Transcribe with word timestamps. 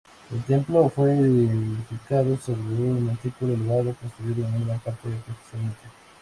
El 0.31 0.43
templo 0.45 0.89
fue 0.89 1.15
edificado 1.15 2.35
sobre 2.37 2.61
un 2.63 3.05
montículo 3.05 3.53
elevado 3.53 3.93
construido 3.93 4.47
en 4.47 4.65
gran 4.65 4.79
parte 4.79 5.07
artificialmente. 5.07 5.77